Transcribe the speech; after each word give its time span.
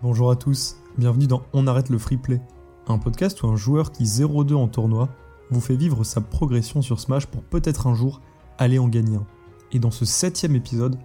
Bonjour 0.00 0.30
à 0.30 0.36
tous, 0.36 0.76
bienvenue 0.96 1.26
dans 1.26 1.42
On 1.52 1.66
arrête 1.66 1.88
le 1.88 1.98
free 1.98 2.18
play, 2.18 2.40
un 2.86 2.98
podcast 2.98 3.42
où 3.42 3.48
un 3.48 3.56
joueur 3.56 3.90
qui 3.90 4.04
0-2 4.04 4.54
en 4.54 4.68
tournoi 4.68 5.08
vous 5.50 5.60
fait 5.60 5.74
vivre 5.74 6.04
sa 6.04 6.20
progression 6.20 6.82
sur 6.82 7.00
Smash 7.00 7.26
pour 7.26 7.42
peut-être 7.42 7.88
un 7.88 7.94
jour 7.94 8.20
aller 8.58 8.78
en 8.78 8.86
gagner 8.86 9.16
un. 9.16 9.26
Et 9.72 9.80
dans 9.80 9.90
ce 9.90 10.04
septième 10.04 10.54
épisode, 10.54 10.96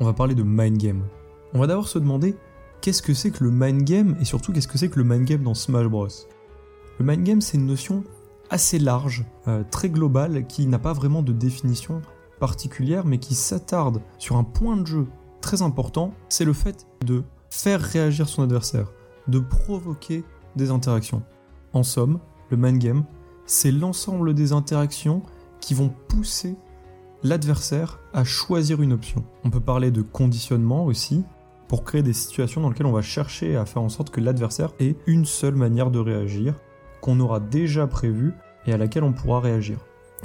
on 0.00 0.04
va 0.04 0.12
parler 0.12 0.34
de 0.34 0.42
mind 0.42 0.76
game. 0.76 1.04
On 1.54 1.60
va 1.60 1.68
d'abord 1.68 1.86
se 1.86 2.00
demander 2.00 2.34
qu'est-ce 2.80 3.00
que 3.00 3.14
c'est 3.14 3.30
que 3.30 3.44
le 3.44 3.52
mind 3.52 3.84
game 3.84 4.16
et 4.20 4.24
surtout 4.24 4.52
qu'est-ce 4.52 4.66
que 4.66 4.76
c'est 4.76 4.88
que 4.88 4.98
le 4.98 5.04
mind 5.04 5.24
game 5.24 5.44
dans 5.44 5.54
Smash 5.54 5.86
Bros? 5.86 6.08
Le 6.98 7.04
mind 7.04 7.22
game 7.22 7.40
c'est 7.40 7.58
une 7.58 7.66
notion 7.66 8.02
assez 8.50 8.80
large, 8.80 9.24
euh, 9.46 9.62
très 9.70 9.88
globale, 9.88 10.48
qui 10.48 10.66
n'a 10.66 10.80
pas 10.80 10.94
vraiment 10.94 11.22
de 11.22 11.32
définition 11.32 12.02
particulière 12.40 13.06
mais 13.06 13.18
qui 13.18 13.36
s'attarde 13.36 14.02
sur 14.18 14.36
un 14.36 14.42
point 14.42 14.76
de 14.76 14.86
jeu 14.88 15.06
très 15.40 15.62
important, 15.62 16.12
c'est 16.28 16.44
le 16.44 16.52
fait 16.52 16.88
de 17.06 17.22
faire 17.52 17.82
réagir 17.82 18.30
son 18.30 18.42
adversaire, 18.42 18.90
de 19.28 19.38
provoquer 19.38 20.24
des 20.56 20.70
interactions. 20.70 21.22
En 21.74 21.82
somme, 21.82 22.18
le 22.48 22.56
mind 22.56 22.78
game, 22.78 23.04
c'est 23.44 23.70
l'ensemble 23.70 24.32
des 24.32 24.54
interactions 24.54 25.20
qui 25.60 25.74
vont 25.74 25.92
pousser 26.08 26.56
l'adversaire 27.22 28.00
à 28.14 28.24
choisir 28.24 28.80
une 28.80 28.94
option. 28.94 29.22
On 29.44 29.50
peut 29.50 29.60
parler 29.60 29.90
de 29.90 30.00
conditionnement 30.00 30.86
aussi, 30.86 31.24
pour 31.68 31.84
créer 31.84 32.02
des 32.02 32.14
situations 32.14 32.62
dans 32.62 32.70
lesquelles 32.70 32.86
on 32.86 32.92
va 32.92 33.02
chercher 33.02 33.54
à 33.56 33.66
faire 33.66 33.82
en 33.82 33.90
sorte 33.90 34.08
que 34.08 34.22
l'adversaire 34.22 34.72
ait 34.80 34.96
une 35.06 35.26
seule 35.26 35.54
manière 35.54 35.90
de 35.90 35.98
réagir, 35.98 36.54
qu'on 37.02 37.20
aura 37.20 37.38
déjà 37.38 37.86
prévue 37.86 38.32
et 38.64 38.72
à 38.72 38.78
laquelle 38.78 39.04
on 39.04 39.12
pourra 39.12 39.40
réagir. 39.40 39.76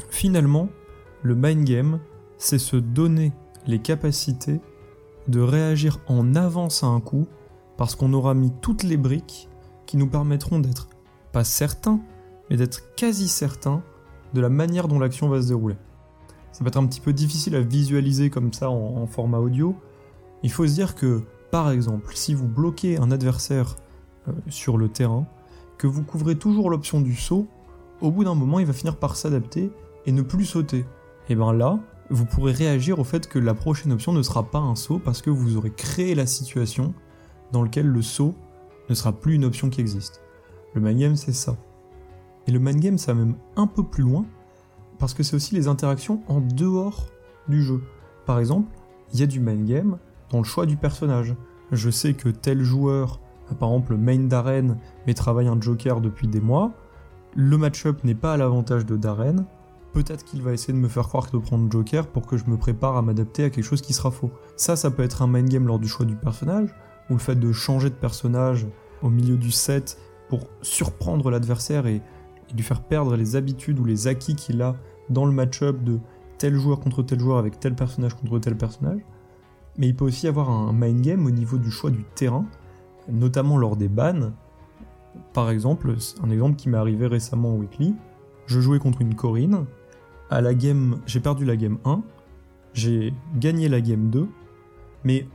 Finalement, 0.09 0.69
le 1.23 1.35
mind 1.35 1.65
game, 1.65 1.99
c'est 2.37 2.57
se 2.57 2.77
donner 2.77 3.33
les 3.65 3.79
capacités 3.79 4.61
de 5.27 5.39
réagir 5.39 5.99
en 6.07 6.35
avance 6.35 6.83
à 6.83 6.87
un 6.87 6.99
coup 6.99 7.27
parce 7.77 7.95
qu'on 7.95 8.13
aura 8.13 8.33
mis 8.33 8.51
toutes 8.61 8.83
les 8.83 8.97
briques 8.97 9.49
qui 9.85 9.97
nous 9.97 10.07
permettront 10.07 10.59
d'être 10.59 10.89
pas 11.31 11.43
certains, 11.43 11.99
mais 12.49 12.57
d'être 12.57 12.95
quasi 12.95 13.27
certains 13.27 13.83
de 14.33 14.41
la 14.41 14.49
manière 14.49 14.87
dont 14.87 14.99
l'action 14.99 15.29
va 15.29 15.41
se 15.41 15.47
dérouler. 15.47 15.75
Ça 16.51 16.63
va 16.63 16.69
être 16.69 16.77
un 16.77 16.87
petit 16.87 17.01
peu 17.01 17.13
difficile 17.13 17.55
à 17.55 17.61
visualiser 17.61 18.29
comme 18.29 18.51
ça 18.51 18.69
en, 18.69 19.05
format 19.05 19.37
audio. 19.37 19.75
Il 20.43 20.51
faut 20.51 20.65
se 20.65 20.73
dire 20.73 20.95
que, 20.95 21.21
par 21.51 21.71
exemple, 21.71 22.11
si 22.15 22.33
vous 22.33 22.47
bloquez 22.47 22.97
un 22.97 23.11
adversaire 23.11 23.75
euh, 24.27 24.31
sur 24.49 24.77
le 24.77 24.89
terrain, 24.89 25.27
que 25.77 25.87
vous 25.87 26.03
couvrez 26.03 26.35
toujours 26.35 26.69
l'option 26.69 26.99
du 26.99 27.15
saut, 27.15 27.47
au 28.01 28.11
bout 28.11 28.23
d'un 28.23 28.35
moment 28.35 28.59
il 28.59 28.65
va 28.65 28.73
finir 28.73 28.97
par 28.97 29.15
s'adapter 29.15 29.71
et 30.05 30.11
ne 30.11 30.21
plus 30.21 30.45
sauter. 30.45 30.85
Et 31.29 31.35
bien 31.35 31.53
là, 31.53 31.79
vous 32.09 32.25
pourrez 32.25 32.51
réagir 32.51 32.99
au 32.99 33.03
fait 33.03 33.27
que 33.27 33.39
la 33.39 33.53
prochaine 33.53 33.91
option 33.91 34.13
ne 34.13 34.21
sera 34.21 34.49
pas 34.49 34.59
un 34.59 34.75
saut 34.75 34.99
parce 34.99 35.21
que 35.21 35.29
vous 35.29 35.57
aurez 35.57 35.71
créé 35.71 36.15
la 36.15 36.25
situation 36.25 36.93
dans 37.51 37.63
laquelle 37.63 37.87
le 37.87 38.01
saut 38.01 38.35
ne 38.89 38.95
sera 38.95 39.11
plus 39.11 39.35
une 39.35 39.45
option 39.45 39.69
qui 39.69 39.81
existe. 39.81 40.21
Le 40.73 40.81
mind 40.81 40.99
game, 40.99 41.15
c'est 41.15 41.33
ça. 41.33 41.57
Et 42.47 42.51
le 42.51 42.59
mind 42.59 42.79
game, 42.79 42.97
ça 42.97 43.13
va 43.13 43.19
même 43.19 43.35
un 43.55 43.67
peu 43.67 43.83
plus 43.83 44.03
loin 44.03 44.25
parce 44.99 45.13
que 45.13 45.23
c'est 45.23 45.35
aussi 45.35 45.53
les 45.53 45.67
interactions 45.67 46.21
en 46.27 46.39
dehors 46.39 47.07
du 47.47 47.61
jeu. 47.61 47.81
Par 48.25 48.39
exemple, 48.39 48.71
il 49.13 49.19
y 49.19 49.23
a 49.23 49.27
du 49.27 49.39
mind 49.39 49.65
game 49.65 49.97
dans 50.31 50.39
le 50.39 50.43
choix 50.43 50.65
du 50.65 50.77
personnage. 50.77 51.35
Je 51.71 51.89
sais 51.89 52.13
que 52.13 52.29
tel 52.29 52.63
joueur, 52.63 53.19
par 53.59 53.69
exemple 53.69 53.95
main 53.95 54.19
d'arène, 54.19 54.77
mais 55.05 55.13
travaille 55.13 55.47
un 55.47 55.59
joker 55.59 56.01
depuis 56.01 56.27
des 56.27 56.41
mois. 56.41 56.71
Le 57.35 57.57
match-up 57.57 58.03
n'est 58.03 58.15
pas 58.15 58.33
à 58.33 58.37
l'avantage 58.37 58.85
de 58.85 58.95
Darren, 58.95 59.45
peut-être 60.03 60.23
qu'il 60.23 60.43
va 60.43 60.53
essayer 60.53 60.73
de 60.73 60.77
me 60.77 60.87
faire 60.87 61.07
croire 61.07 61.25
que 61.25 61.35
de 61.35 61.41
prendre 61.41 61.71
Joker 61.71 62.05
pour 62.05 62.27
que 62.27 62.37
je 62.37 62.45
me 62.45 62.55
prépare 62.55 62.97
à 62.97 63.01
m'adapter 63.01 63.45
à 63.45 63.49
quelque 63.49 63.65
chose 63.65 63.81
qui 63.81 63.93
sera 63.93 64.11
faux. 64.11 64.29
Ça, 64.55 64.75
ça 64.75 64.91
peut 64.91 65.01
être 65.01 65.23
un 65.23 65.27
mind 65.27 65.49
game 65.49 65.65
lors 65.65 65.79
du 65.79 65.87
choix 65.87 66.05
du 66.05 66.15
personnage, 66.15 66.69
ou 67.09 67.13
le 67.13 67.19
fait 67.19 67.35
de 67.35 67.51
changer 67.51 67.89
de 67.89 67.95
personnage 67.95 68.67
au 69.01 69.09
milieu 69.09 69.37
du 69.37 69.49
set 69.49 69.97
pour 70.29 70.41
surprendre 70.61 71.31
l'adversaire 71.31 71.87
et, 71.87 72.01
lui 72.55 72.63
faire 72.63 72.81
perdre 72.81 73.17
les 73.17 73.35
habitudes 73.35 73.77
ou 73.77 73.83
les 73.83 74.07
acquis 74.07 74.33
qu'il 74.33 74.61
a 74.61 74.77
dans 75.09 75.25
le 75.25 75.33
match-up 75.33 75.83
de 75.83 75.99
tel 76.37 76.55
joueur 76.55 76.79
contre 76.79 77.03
tel 77.03 77.19
joueur 77.19 77.39
avec 77.39 77.59
tel 77.59 77.75
personnage 77.75 78.13
contre 78.13 78.39
tel 78.39 78.55
personnage. 78.55 79.01
Mais 79.77 79.87
il 79.87 79.95
peut 79.95 80.05
aussi 80.05 80.29
avoir 80.29 80.49
un 80.49 80.71
mind 80.71 81.01
game 81.01 81.25
au 81.25 81.31
niveau 81.31 81.57
du 81.57 81.69
choix 81.69 81.89
du 81.89 82.05
terrain, 82.15 82.45
notamment 83.09 83.57
lors 83.57 83.75
des 83.75 83.89
bans. 83.89 84.31
Par 85.33 85.49
exemple, 85.49 85.93
un 86.23 86.29
exemple 86.29 86.55
qui 86.55 86.69
m'est 86.69 86.77
arrivé 86.77 87.05
récemment 87.05 87.53
au 87.53 87.57
Weekly, 87.57 87.95
je 88.45 88.61
jouais 88.61 88.79
contre 88.79 89.01
une 89.01 89.13
Corinne, 89.13 89.65
à 90.29 90.41
la 90.41 90.53
game, 90.53 90.99
j'ai 91.05 91.19
perdu 91.19 91.45
la 91.45 91.55
game 91.55 91.77
1, 91.85 92.01
j'ai 92.73 93.13
gagné 93.35 93.69
la 93.69 93.81
game 93.81 94.09
2, 94.09 94.27
mais 95.03 95.27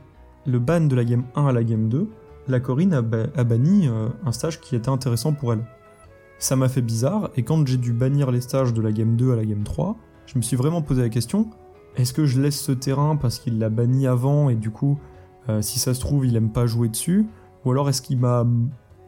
le 0.45 0.59
ban 0.59 0.81
de 0.81 0.95
la 0.95 1.03
game 1.03 1.23
1 1.35 1.47
à 1.47 1.51
la 1.51 1.63
game 1.63 1.89
2, 1.89 2.07
la 2.47 2.59
Corinne 2.59 2.93
a, 2.93 3.01
banni 3.01 3.87
euh, 3.87 4.09
un 4.25 4.31
stage 4.31 4.59
qui 4.59 4.75
était 4.75 4.89
intéressant 4.89 5.33
pour 5.33 5.53
elle. 5.53 5.65
Ça 6.39 6.55
m'a 6.55 6.67
fait 6.67 6.81
bizarre, 6.81 7.29
et 7.35 7.43
quand 7.43 7.65
j'ai 7.65 7.77
dû 7.77 7.93
bannir 7.93 8.31
les 8.31 8.41
stages 8.41 8.73
de 8.73 8.81
la 8.81 8.91
game 8.91 9.15
2 9.15 9.31
à 9.33 9.35
la 9.35 9.45
game 9.45 9.63
3, 9.63 9.95
je 10.25 10.37
me 10.37 10.41
suis 10.41 10.55
vraiment 10.55 10.81
posé 10.81 11.01
la 11.01 11.09
question, 11.09 11.49
est-ce 11.95 12.13
que 12.13 12.25
je 12.25 12.41
laisse 12.41 12.59
ce 12.59 12.71
terrain 12.71 13.15
parce 13.15 13.39
qu'il 13.39 13.59
l'a 13.59 13.69
banni 13.69 14.07
avant 14.07 14.49
et 14.49 14.55
du 14.55 14.71
coup, 14.71 14.99
euh, 15.49 15.61
si 15.61 15.79
ça 15.79 15.93
se 15.93 15.99
trouve, 15.99 16.25
il 16.25 16.35
aime 16.35 16.51
pas 16.51 16.65
jouer 16.65 16.89
dessus 16.89 17.27
Ou 17.65 17.71
alors 17.71 17.89
est-ce 17.89 18.01
qu'il. 18.01 18.19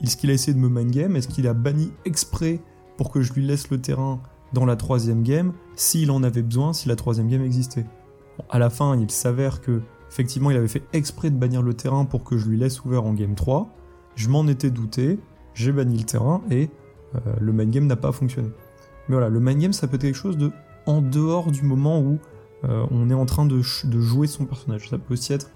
Est-ce 0.03 0.17
qu'il 0.17 0.29
a 0.29 0.33
essayé 0.33 0.53
de 0.53 0.59
me 0.59 0.67
main 0.67 0.85
game 0.85 1.15
Est-ce 1.15 1.27
qu'il 1.27 1.47
a 1.47 1.53
banni 1.53 1.91
exprès 2.03 2.59
pour 2.97 3.11
que 3.11 3.21
je 3.21 3.33
lui 3.33 3.45
laisse 3.45 3.69
le 3.69 3.79
terrain 3.79 4.19
dans 4.53 4.65
la 4.65 4.75
troisième 4.75 5.23
game 5.23 5.53
s'il 5.75 6.11
en 6.11 6.23
avait 6.23 6.41
besoin, 6.41 6.73
si 6.73 6.87
la 6.87 6.95
troisième 6.95 7.27
game 7.27 7.43
existait. 7.43 7.85
à 8.49 8.59
la 8.59 8.69
fin, 8.69 8.97
il 8.97 9.11
s'avère 9.11 9.61
que 9.61 9.81
effectivement, 10.09 10.51
il 10.51 10.57
avait 10.57 10.67
fait 10.67 10.83
exprès 10.93 11.29
de 11.29 11.35
bannir 11.35 11.61
le 11.61 11.73
terrain 11.73 12.05
pour 12.05 12.23
que 12.23 12.37
je 12.37 12.47
lui 12.47 12.57
laisse 12.57 12.83
ouvert 12.85 13.03
en 13.03 13.13
game 13.13 13.35
3. 13.35 13.69
Je 14.15 14.29
m'en 14.29 14.47
étais 14.47 14.69
douté, 14.69 15.19
j'ai 15.53 15.71
banni 15.71 15.97
le 15.97 16.05
terrain 16.05 16.41
et 16.49 16.69
euh, 17.15 17.19
le 17.39 17.51
main 17.51 17.65
game 17.65 17.85
n'a 17.85 17.97
pas 17.97 18.11
fonctionné. 18.11 18.49
Mais 19.07 19.15
voilà, 19.15 19.29
le 19.29 19.39
main 19.39 19.55
game, 19.55 19.73
ça 19.73 19.87
peut 19.87 19.95
être 19.95 20.03
quelque 20.03 20.15
chose 20.15 20.37
de 20.37 20.51
en 20.85 21.01
dehors 21.01 21.51
du 21.51 21.63
moment 21.63 21.99
où 21.99 22.19
euh, 22.63 22.85
on 22.91 23.09
est 23.09 23.13
en 23.13 23.25
train 23.25 23.45
de, 23.45 23.61
jouer 23.61 24.27
son 24.27 24.45
personnage. 24.45 24.89
Ça 24.89 24.97
peut 24.97 25.13
aussi 25.13 25.33
être 25.33 25.51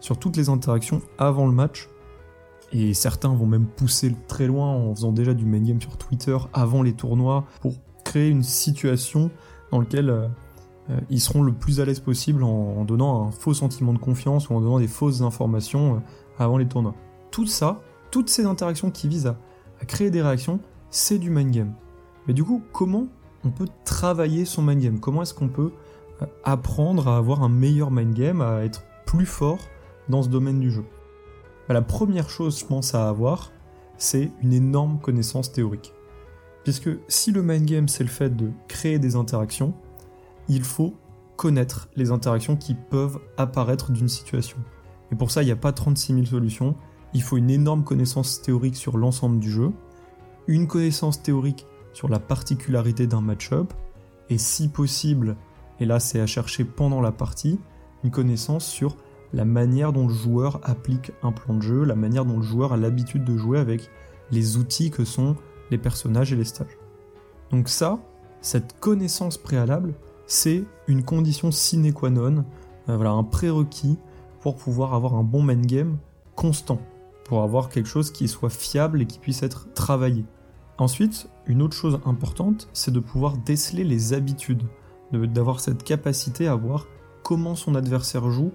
sur 0.00 0.18
toutes 0.18 0.36
les 0.36 0.48
interactions 0.48 1.00
avant 1.18 1.46
le 1.46 1.52
match. 1.52 1.88
Et 2.72 2.94
certains 2.94 3.34
vont 3.34 3.46
même 3.46 3.66
pousser 3.66 4.14
très 4.28 4.46
loin 4.46 4.68
en 4.68 4.94
faisant 4.94 5.12
déjà 5.12 5.34
du 5.34 5.44
main 5.44 5.60
game 5.60 5.80
sur 5.80 5.96
Twitter 5.98 6.36
avant 6.52 6.82
les 6.82 6.94
tournois 6.94 7.44
pour 7.60 7.74
créer 8.12 8.28
une 8.28 8.42
situation 8.42 9.30
dans 9.70 9.80
laquelle 9.80 10.10
euh, 10.10 10.28
euh, 10.90 11.00
ils 11.08 11.20
seront 11.20 11.42
le 11.42 11.52
plus 11.52 11.80
à 11.80 11.86
l'aise 11.86 12.00
possible 12.00 12.44
en, 12.44 12.84
donnant 12.84 13.26
un 13.26 13.30
faux 13.30 13.54
sentiment 13.54 13.94
de 13.94 13.98
confiance 13.98 14.50
ou 14.50 14.54
en 14.54 14.60
donnant 14.60 14.78
des 14.78 14.86
fausses 14.86 15.22
informations 15.22 15.94
euh, 15.94 15.98
avant 16.38 16.58
les 16.58 16.66
tournois. 16.68 16.94
Tout 17.30 17.46
ça, 17.46 17.80
toutes 18.10 18.28
ces 18.28 18.44
interactions 18.44 18.90
qui 18.90 19.08
visent 19.08 19.28
à, 19.28 19.36
créer 19.86 20.10
des 20.10 20.20
réactions, 20.20 20.60
c'est 20.90 21.18
du 21.18 21.30
mind 21.30 21.50
game. 21.50 21.72
Mais 22.28 22.34
du 22.34 22.44
coup, 22.44 22.62
comment 22.72 23.06
on 23.44 23.50
peut 23.50 23.66
travailler 23.84 24.44
son 24.44 24.60
mind 24.60 24.82
game? 24.82 25.00
Comment 25.00 25.22
est-ce 25.22 25.34
qu'on 25.34 25.48
peut 25.48 25.72
apprendre 26.44 27.08
à 27.08 27.16
avoir 27.16 27.42
un 27.42 27.48
meilleur 27.48 27.90
mind 27.90 28.14
game, 28.14 28.42
à 28.42 28.62
être 28.62 28.84
plus 29.06 29.26
fort 29.26 29.58
dans 30.10 30.22
ce 30.22 30.28
domaine 30.28 30.60
du 30.60 30.70
jeu? 30.70 30.84
Bah, 31.66 31.74
La 31.74 31.82
première 31.82 32.28
chose, 32.28 32.60
je 32.60 32.66
pense, 32.66 32.94
à 32.94 33.08
avoir, 33.08 33.50
c'est 33.96 34.30
une 34.42 34.52
énorme 34.52 35.00
connaissance 35.00 35.50
théorique. 35.50 35.92
Puisque 36.64 36.90
si 37.08 37.32
le 37.32 37.42
mind 37.42 37.66
game 37.66 37.88
c'est 37.88 38.04
le 38.04 38.10
fait 38.10 38.36
de 38.36 38.50
créer 38.68 38.98
des 38.98 39.16
interactions, 39.16 39.74
il 40.48 40.62
faut 40.62 40.94
connaître 41.36 41.88
les 41.96 42.10
interactions 42.10 42.56
qui 42.56 42.74
peuvent 42.74 43.18
apparaître 43.36 43.90
d'une 43.90 44.08
situation. 44.08 44.58
Et 45.10 45.16
pour 45.16 45.30
ça, 45.30 45.42
il 45.42 45.46
n'y 45.46 45.52
a 45.52 45.56
pas 45.56 45.72
36 45.72 46.14
000 46.14 46.26
solutions. 46.26 46.76
Il 47.14 47.22
faut 47.22 47.36
une 47.36 47.50
énorme 47.50 47.84
connaissance 47.84 48.40
théorique 48.40 48.76
sur 48.76 48.96
l'ensemble 48.96 49.38
du 49.38 49.50
jeu, 49.50 49.72
une 50.46 50.66
connaissance 50.66 51.22
théorique 51.22 51.66
sur 51.92 52.08
la 52.08 52.18
particularité 52.18 53.06
d'un 53.06 53.20
match-up, 53.20 53.72
et 54.30 54.38
si 54.38 54.68
possible, 54.68 55.36
et 55.80 55.84
là 55.84 56.00
c'est 56.00 56.20
à 56.20 56.26
chercher 56.26 56.64
pendant 56.64 57.00
la 57.00 57.12
partie, 57.12 57.58
une 58.02 58.10
connaissance 58.10 58.64
sur 58.64 58.96
la 59.34 59.44
manière 59.44 59.92
dont 59.92 60.06
le 60.06 60.14
joueur 60.14 60.60
applique 60.62 61.12
un 61.22 61.32
plan 61.32 61.54
de 61.54 61.62
jeu, 61.62 61.84
la 61.84 61.94
manière 61.94 62.24
dont 62.24 62.36
le 62.36 62.42
joueur 62.42 62.72
a 62.72 62.76
l'habitude 62.76 63.24
de 63.24 63.36
jouer 63.36 63.58
avec 63.58 63.90
les 64.30 64.56
outils 64.56 64.90
que 64.90 65.04
sont 65.04 65.36
les 65.72 65.78
personnages 65.78 66.32
et 66.32 66.36
les 66.36 66.44
stages. 66.44 66.78
Donc 67.50 67.68
ça, 67.68 67.98
cette 68.40 68.78
connaissance 68.78 69.36
préalable, 69.36 69.94
c'est 70.26 70.64
une 70.86 71.02
condition 71.02 71.50
sine 71.50 71.92
qua 71.92 72.10
non, 72.10 72.44
euh, 72.88 72.96
voilà, 72.96 73.10
un 73.10 73.24
prérequis 73.24 73.98
pour 74.40 74.56
pouvoir 74.56 74.94
avoir 74.94 75.14
un 75.14 75.24
bon 75.24 75.42
main 75.42 75.60
game 75.60 75.98
constant, 76.36 76.80
pour 77.24 77.42
avoir 77.42 77.68
quelque 77.68 77.88
chose 77.88 78.10
qui 78.10 78.28
soit 78.28 78.50
fiable 78.50 79.02
et 79.02 79.06
qui 79.06 79.18
puisse 79.18 79.42
être 79.42 79.72
travaillé. 79.74 80.24
Ensuite, 80.78 81.28
une 81.46 81.62
autre 81.62 81.76
chose 81.76 82.00
importante, 82.06 82.68
c'est 82.72 82.92
de 82.92 83.00
pouvoir 83.00 83.36
déceler 83.36 83.84
les 83.84 84.14
habitudes, 84.14 84.64
d'avoir 85.12 85.60
cette 85.60 85.84
capacité 85.84 86.48
à 86.48 86.54
voir 86.54 86.86
comment 87.22 87.54
son 87.54 87.74
adversaire 87.74 88.30
joue 88.30 88.52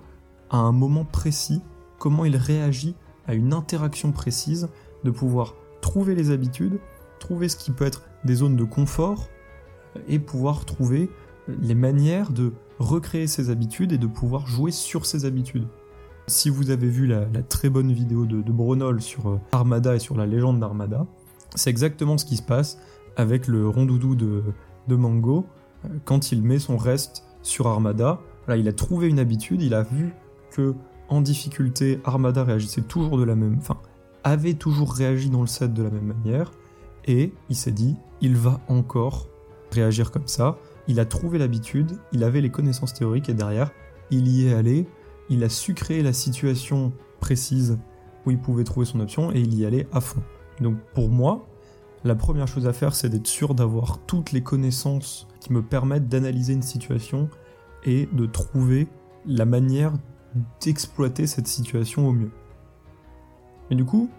à 0.49 0.57
un 0.57 0.71
moment 0.71 1.05
précis, 1.05 1.61
comment 1.99 2.25
il 2.25 2.35
réagit 2.35 2.95
à 3.27 3.33
une 3.33 3.53
interaction 3.53 4.11
précise, 4.11 4.69
de 5.03 5.11
pouvoir 5.11 5.53
trouver 5.81 6.15
les 6.15 6.31
habitudes 6.31 6.79
trouver 7.19 7.49
ce 7.49 7.57
qui 7.57 7.71
peut 7.71 7.85
être 7.85 8.03
des 8.23 8.35
zones 8.35 8.55
de 8.55 8.63
confort 8.63 9.29
et 10.07 10.19
pouvoir 10.19 10.65
trouver 10.65 11.09
les 11.61 11.75
manières 11.75 12.31
de 12.31 12.53
recréer 12.79 13.27
ses 13.27 13.49
habitudes 13.49 13.91
et 13.91 13.97
de 13.97 14.07
pouvoir 14.07 14.47
jouer 14.47 14.71
sur 14.71 15.05
ses 15.05 15.25
habitudes. 15.25 15.67
Si 16.27 16.49
vous 16.49 16.71
avez 16.71 16.89
vu 16.89 17.07
la, 17.07 17.25
très 17.43 17.69
bonne 17.69 17.91
vidéo 17.91 18.25
de, 18.25 18.41
de 18.41 18.99
sur 18.99 19.29
euh, 19.29 19.39
Armada 19.53 19.95
et 19.95 19.99
sur 19.99 20.17
la 20.17 20.25
légende 20.25 20.59
d'Armada, 20.59 21.05
c'est 21.55 21.69
exactement 21.69 22.17
ce 22.17 22.25
qui 22.25 22.35
se 22.35 22.41
passe 22.41 22.77
avec 23.15 23.47
le 23.47 23.67
rondoudou 23.67 24.15
de, 24.15 24.43
de 24.87 24.95
Mango 24.95 25.45
euh, 25.85 25.89
quand 26.03 26.31
il 26.31 26.43
met 26.43 26.59
son 26.59 26.77
reste 26.77 27.23
sur 27.43 27.67
Armada. 27.67 28.19
Là, 28.47 28.57
il 28.57 28.67
a 28.67 28.73
trouvé 28.73 29.07
une 29.07 29.19
habitude, 29.19 29.61
il 29.61 29.73
a 29.73 29.83
vu 29.83 30.13
que 30.51 30.75
en 31.09 31.21
difficulté, 31.21 32.01
Armada 32.03 32.43
réagissait 32.43 32.81
toujours 32.81 33.17
de 33.17 33.23
la 33.23 33.35
même, 33.35 33.55
enfin, 33.59 33.77
avait 34.25 34.55
toujours 34.55 34.93
réagi 34.93 35.29
dans 35.29 35.41
le 35.41 35.47
set 35.47 35.73
de 35.73 35.83
la 35.83 35.89
même 35.89 36.13
manière, 36.13 36.51
et 37.07 37.33
il 37.49 37.55
s'est 37.55 37.71
dit, 37.71 37.95
il 38.21 38.35
va 38.35 38.59
encore 38.67 39.27
réagir 39.71 40.11
comme 40.11 40.27
ça. 40.27 40.57
Il 40.87 40.99
a 40.99 41.05
trouvé 41.05 41.37
l'habitude, 41.37 41.97
il 42.11 42.23
avait 42.23 42.41
les 42.41 42.51
connaissances 42.51 42.93
théoriques, 42.93 43.29
et 43.29 43.33
derrière, 43.33 43.71
il 44.11 44.27
y 44.27 44.47
est 44.47 44.53
allé, 44.53 44.87
il 45.29 45.43
a 45.43 45.49
su 45.49 45.73
créer 45.73 46.03
la 46.03 46.13
situation 46.13 46.93
précise 47.19 47.77
où 48.25 48.31
il 48.31 48.39
pouvait 48.39 48.63
trouver 48.63 48.85
son 48.85 48.99
option, 48.99 49.31
et 49.31 49.39
il 49.39 49.57
y 49.57 49.65
allait 49.65 49.87
à 49.91 50.01
fond. 50.01 50.21
Donc 50.61 50.77
pour 50.93 51.09
moi, 51.09 51.47
la 52.03 52.15
première 52.15 52.47
chose 52.47 52.67
à 52.67 52.73
faire, 52.73 52.95
c'est 52.95 53.09
d'être 53.09 53.27
sûr 53.27 53.53
d'avoir 53.55 53.99
toutes 54.05 54.31
les 54.31 54.41
connaissances 54.41 55.27
qui 55.39 55.51
me 55.51 55.61
permettent 55.61 56.07
d'analyser 56.07 56.53
une 56.53 56.61
situation 56.61 57.29
et 57.83 58.07
de 58.11 58.25
trouver 58.25 58.87
la 59.25 59.45
manière 59.45 59.93
d'exploiter 60.61 61.27
cette 61.27 61.47
situation 61.47 62.07
au 62.07 62.11
mieux. 62.11 62.31
Et 63.69 63.75
du 63.75 63.83
coup, 63.83 64.09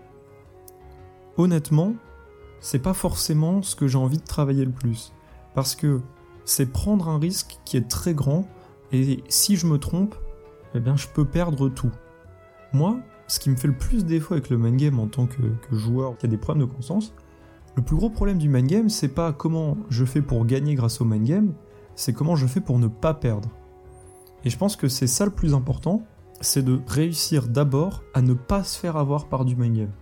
honnêtement, 1.37 1.95
c'est 2.61 2.79
pas 2.79 2.95
forcément 2.95 3.63
ce 3.63 3.77
que 3.77 3.87
j'ai 3.87 3.99
envie 3.99 4.19
de 4.19 4.25
travailler 4.25 4.65
le 4.65 4.73
plus. 4.73 5.13
Parce 5.55 5.75
que 5.75 6.01
c'est 6.45 6.67
prendre 6.67 7.09
un 7.09 7.19
risque 7.19 7.59
qui 7.65 7.77
est 7.77 7.89
très 7.89 8.15
grand, 8.15 8.49
et 8.93 9.23
si 9.29 9.57
je 9.57 9.67
me 9.67 9.79
trompe, 9.79 10.15
eh 10.75 10.81
bien 10.81 10.97
je 10.97 11.07
peux 11.09 11.25
perdre 11.25 11.69
tout. 11.69 11.93
Moi, 12.73 12.99
ce 13.27 13.39
qui 13.39 13.51
me 13.51 13.57
fait 13.57 13.69
le 13.69 13.77
plus 13.77 14.05
défaut 14.05 14.35
avec 14.35 14.51
le 14.51 14.59
main 14.59 14.75
game 14.75 14.99
en 14.99 15.07
tant 15.07 15.27
que, 15.27 15.43
joueur 15.71 16.17
qui 16.17 16.27
a 16.27 16.29
des 16.29 16.39
problèmes 16.39 16.67
de 16.67 16.73
conscience, 16.73 17.15
le 17.77 17.83
plus 17.83 17.97
gros 17.97 18.11
problème 18.11 18.39
du 18.39 18.49
main 18.49 18.63
game, 18.63 18.89
c'est 18.89 19.09
pas 19.09 19.33
comment 19.33 19.77
je 19.91 20.05
fais 20.05 20.23
pour 20.23 20.45
gagner 20.47 20.75
grâce 20.75 21.01
au 21.01 21.05
main 21.05 21.19
game, 21.19 21.53
c'est 21.95 22.13
comment 22.13 22.35
je 22.35 22.47
fais 22.47 22.61
pour 22.61 22.79
ne 22.79 22.89
pas 22.89 23.15
perdre. 23.15 23.51
Et 24.45 24.51
je 24.51 24.57
pense 24.57 24.77
que 24.77 24.89
c'est 24.89 25.07
ça 25.07 25.25
le 25.25 25.31
plus 25.31 25.55
important, 25.55 26.03
c'est 26.41 26.65
de 26.65 26.81
réussir 26.87 27.49
d'abord 27.49 28.03
à 28.15 28.23
ne 28.23 28.35
pas 28.35 28.65
se 28.65 28.79
faire 28.79 28.97
avoir 28.97 29.29
par 29.29 29.45
du 29.45 29.57
main 29.57 29.71
game. 29.71 29.93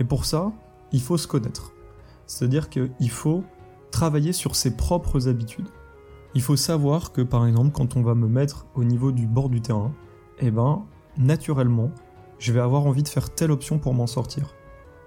Et 0.00 0.04
pour 0.04 0.24
ça, 0.24 0.52
il 0.92 1.00
faut 1.00 1.18
se 1.18 1.26
connaître. 1.26 1.75
C'est-à-dire 2.26 2.68
qu'il 2.68 3.10
faut 3.10 3.44
travailler 3.90 4.32
sur 4.32 4.56
ses 4.56 4.76
propres 4.76 5.28
habitudes. 5.28 5.68
Il 6.34 6.42
faut 6.42 6.56
savoir 6.56 7.12
que 7.12 7.22
par 7.22 7.46
exemple, 7.46 7.70
quand 7.72 7.96
on 7.96 8.02
va 8.02 8.14
me 8.14 8.28
mettre 8.28 8.66
au 8.74 8.84
niveau 8.84 9.12
du 9.12 9.26
bord 9.26 9.48
du 9.48 9.60
terrain, 9.60 9.94
eh 10.40 10.50
ben, 10.50 10.84
naturellement, 11.16 11.90
je 12.38 12.52
vais 12.52 12.60
avoir 12.60 12.84
envie 12.84 13.02
de 13.02 13.08
faire 13.08 13.30
telle 13.30 13.50
option 13.50 13.78
pour 13.78 13.94
m'en 13.94 14.06
sortir. 14.06 14.54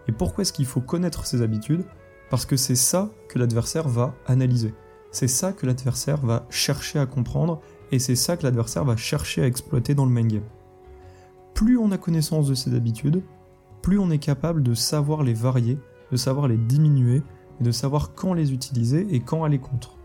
Et 0.07 0.11
pourquoi 0.11 0.41
est-ce 0.41 0.53
qu'il 0.53 0.65
faut 0.65 0.81
connaître 0.81 1.25
ses 1.25 1.41
habitudes? 1.41 1.85
Parce 2.29 2.45
que 2.45 2.57
c'est 2.57 2.75
ça 2.75 3.09
que 3.27 3.37
l'adversaire 3.37 3.87
va 3.87 4.15
analyser. 4.25 4.73
C'est 5.11 5.27
ça 5.27 5.53
que 5.53 5.65
l'adversaire 5.65 6.25
va 6.25 6.45
chercher 6.49 6.99
à 6.99 7.05
comprendre 7.05 7.61
et 7.91 7.99
c'est 7.99 8.15
ça 8.15 8.37
que 8.37 8.43
l'adversaire 8.43 8.85
va 8.85 8.95
chercher 8.95 9.43
à 9.43 9.47
exploiter 9.47 9.95
dans 9.95 10.05
le 10.05 10.11
main 10.11 10.25
game. 10.25 10.43
Plus 11.53 11.77
on 11.77 11.91
a 11.91 11.97
connaissance 11.97 12.47
de 12.47 12.53
ses 12.53 12.75
habitudes, 12.75 13.23
plus 13.81 13.99
on 13.99 14.11
est 14.11 14.19
capable 14.19 14.61
de 14.63 14.73
savoir 14.73 15.23
les 15.23 15.33
varier, 15.33 15.79
de 16.11 16.17
savoir 16.17 16.47
les 16.47 16.57
diminuer 16.57 17.23
et 17.59 17.63
de 17.63 17.71
savoir 17.71 18.13
quand 18.13 18.33
les 18.33 18.53
utiliser 18.53 19.07
et 19.13 19.19
quand 19.19 19.43
aller 19.43 19.59
contre. 19.59 19.97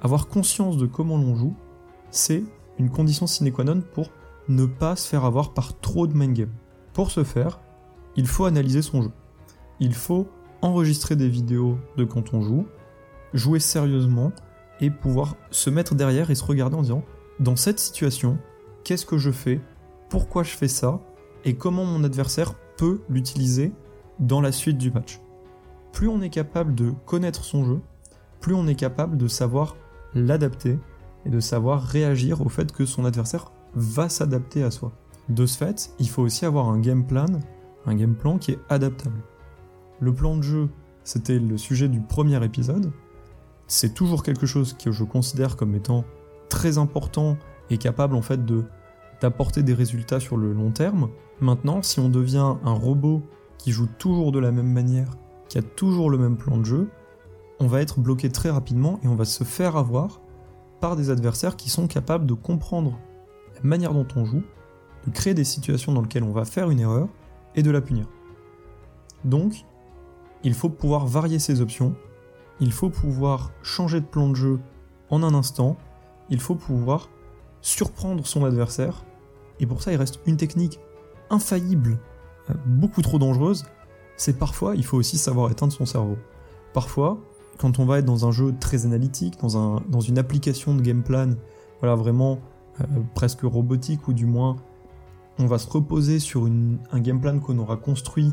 Avoir 0.00 0.28
conscience 0.28 0.76
de 0.76 0.86
comment 0.86 1.16
l'on 1.16 1.34
joue, 1.34 1.54
c'est 2.10 2.44
une 2.78 2.90
condition 2.90 3.26
sine 3.26 3.52
qua 3.52 3.64
non 3.64 3.82
pour 3.94 4.10
ne 4.48 4.66
pas 4.66 4.96
se 4.96 5.08
faire 5.08 5.24
avoir 5.24 5.54
par 5.54 5.78
trop 5.80 6.06
de 6.06 6.14
main 6.14 6.32
game. 6.32 6.52
Pour 6.92 7.10
ce 7.10 7.24
faire, 7.24 7.60
il 8.16 8.26
faut 8.26 8.44
analyser 8.44 8.82
son 8.82 9.02
jeu. 9.02 9.10
Il 9.80 9.94
faut 9.94 10.28
enregistrer 10.62 11.16
des 11.16 11.28
vidéos 11.28 11.78
de 11.96 12.04
quand 12.04 12.34
on 12.34 12.40
joue, 12.40 12.66
jouer 13.32 13.60
sérieusement 13.60 14.32
et 14.80 14.90
pouvoir 14.90 15.36
se 15.50 15.70
mettre 15.70 15.94
derrière 15.94 16.30
et 16.30 16.34
se 16.34 16.44
regarder 16.44 16.76
en 16.76 16.82
disant 16.82 17.04
dans 17.40 17.56
cette 17.56 17.80
situation, 17.80 18.38
qu'est-ce 18.84 19.06
que 19.06 19.18
je 19.18 19.30
fais, 19.30 19.60
pourquoi 20.08 20.42
je 20.42 20.50
fais 20.50 20.68
ça, 20.68 21.00
et 21.44 21.56
comment 21.56 21.84
mon 21.84 22.04
adversaire 22.04 22.54
peut 22.76 23.00
l'utiliser 23.08 23.72
dans 24.20 24.40
la 24.40 24.52
suite 24.52 24.78
du 24.78 24.90
match. 24.90 25.20
Plus 25.94 26.08
on 26.08 26.20
est 26.20 26.28
capable 26.28 26.74
de 26.74 26.90
connaître 27.06 27.44
son 27.44 27.64
jeu, 27.64 27.80
plus 28.40 28.52
on 28.52 28.66
est 28.66 28.74
capable 28.74 29.16
de 29.16 29.28
savoir 29.28 29.76
l'adapter 30.12 30.76
et 31.24 31.30
de 31.30 31.38
savoir 31.38 31.82
réagir 31.82 32.44
au 32.44 32.48
fait 32.48 32.72
que 32.72 32.84
son 32.84 33.04
adversaire 33.04 33.52
va 33.76 34.08
s'adapter 34.08 34.64
à 34.64 34.72
soi. 34.72 34.90
De 35.28 35.46
ce 35.46 35.56
fait, 35.56 35.92
il 36.00 36.08
faut 36.08 36.22
aussi 36.22 36.44
avoir 36.46 36.68
un 36.68 36.80
game 36.80 37.06
plan, 37.06 37.26
un 37.86 37.94
game 37.94 38.16
plan 38.16 38.38
qui 38.38 38.50
est 38.50 38.58
adaptable. 38.68 39.20
Le 40.00 40.12
plan 40.12 40.36
de 40.36 40.42
jeu, 40.42 40.68
c'était 41.04 41.38
le 41.38 41.56
sujet 41.56 41.88
du 41.88 42.00
premier 42.00 42.44
épisode. 42.44 42.90
C'est 43.68 43.94
toujours 43.94 44.24
quelque 44.24 44.46
chose 44.46 44.72
que 44.72 44.90
je 44.90 45.04
considère 45.04 45.56
comme 45.56 45.76
étant 45.76 46.04
très 46.48 46.76
important 46.76 47.36
et 47.70 47.78
capable 47.78 48.16
en 48.16 48.22
fait 48.22 48.44
de 48.44 48.64
d'apporter 49.20 49.62
des 49.62 49.74
résultats 49.74 50.18
sur 50.18 50.36
le 50.36 50.52
long 50.52 50.72
terme. 50.72 51.08
Maintenant, 51.40 51.82
si 51.82 52.00
on 52.00 52.08
devient 52.08 52.56
un 52.64 52.72
robot 52.72 53.22
qui 53.58 53.70
joue 53.70 53.86
toujours 53.86 54.32
de 54.32 54.40
la 54.40 54.50
même 54.50 54.72
manière, 54.72 55.16
qui 55.48 55.58
a 55.58 55.62
toujours 55.62 56.10
le 56.10 56.18
même 56.18 56.36
plan 56.36 56.56
de 56.56 56.64
jeu, 56.64 56.90
on 57.60 57.66
va 57.66 57.80
être 57.80 58.00
bloqué 58.00 58.30
très 58.30 58.50
rapidement 58.50 58.98
et 59.02 59.08
on 59.08 59.14
va 59.14 59.24
se 59.24 59.44
faire 59.44 59.76
avoir 59.76 60.20
par 60.80 60.96
des 60.96 61.10
adversaires 61.10 61.56
qui 61.56 61.70
sont 61.70 61.86
capables 61.86 62.26
de 62.26 62.34
comprendre 62.34 62.98
la 63.54 63.60
manière 63.62 63.94
dont 63.94 64.06
on 64.16 64.24
joue, 64.24 64.42
de 65.06 65.10
créer 65.10 65.34
des 65.34 65.44
situations 65.44 65.92
dans 65.92 66.02
lesquelles 66.02 66.24
on 66.24 66.32
va 66.32 66.44
faire 66.44 66.70
une 66.70 66.80
erreur 66.80 67.08
et 67.54 67.62
de 67.62 67.70
la 67.70 67.80
punir. 67.80 68.06
Donc, 69.24 69.64
il 70.42 70.54
faut 70.54 70.68
pouvoir 70.68 71.06
varier 71.06 71.38
ses 71.38 71.60
options, 71.60 71.94
il 72.60 72.72
faut 72.72 72.90
pouvoir 72.90 73.52
changer 73.62 74.00
de 74.00 74.06
plan 74.06 74.28
de 74.28 74.34
jeu 74.34 74.60
en 75.10 75.22
un 75.22 75.34
instant 75.34 75.76
il 76.30 76.40
faut 76.40 76.54
pouvoir 76.54 77.10
surprendre 77.60 78.26
son 78.26 78.44
adversaire. 78.44 79.04
Et 79.60 79.66
pour 79.66 79.82
ça, 79.82 79.92
il 79.92 79.96
reste 79.96 80.20
une 80.26 80.36
technique 80.36 80.80
infaillible, 81.30 81.98
euh, 82.50 82.54
beaucoup 82.66 83.02
trop 83.02 83.18
dangereuse. 83.18 83.64
C'est 84.16 84.38
parfois, 84.38 84.76
il 84.76 84.84
faut 84.84 84.96
aussi 84.96 85.18
savoir 85.18 85.50
éteindre 85.50 85.72
son 85.72 85.86
cerveau. 85.86 86.16
Parfois, 86.72 87.18
quand 87.58 87.78
on 87.78 87.84
va 87.84 87.98
être 87.98 88.04
dans 88.04 88.26
un 88.26 88.30
jeu 88.30 88.54
très 88.58 88.84
analytique, 88.84 89.38
dans, 89.40 89.56
un, 89.56 89.82
dans 89.88 90.00
une 90.00 90.18
application 90.18 90.74
de 90.74 90.82
game 90.82 91.02
plan, 91.02 91.30
voilà, 91.80 91.94
vraiment 91.94 92.38
euh, 92.80 92.84
presque 93.14 93.42
robotique, 93.42 94.08
ou 94.08 94.12
du 94.12 94.26
moins, 94.26 94.56
on 95.38 95.46
va 95.46 95.58
se 95.58 95.68
reposer 95.68 96.18
sur 96.18 96.46
un 96.46 97.00
game 97.00 97.20
plan 97.20 97.38
qu'on 97.38 97.58
aura 97.58 97.76
construit 97.76 98.32